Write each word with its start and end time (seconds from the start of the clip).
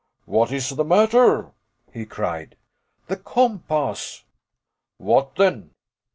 "What 0.25 0.51
is 0.51 0.71
the 0.71 0.83
matter?" 0.83 1.51
he 1.93 2.07
cried. 2.07 2.57
"The 3.05 3.17
compass!" 3.17 4.23
"What 4.97 5.35
then?" 5.35 5.75